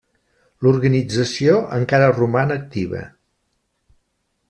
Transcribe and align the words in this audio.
L'organització 0.67 1.59
encara 1.81 2.09
roman 2.17 2.57
activa. 2.59 3.07